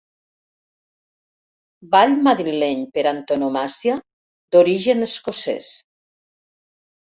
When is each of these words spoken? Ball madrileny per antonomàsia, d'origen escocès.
Ball 1.91 2.15
madrileny 2.27 2.81
per 2.95 3.03
antonomàsia, 3.11 3.99
d'origen 4.57 5.09
escocès. 5.11 5.71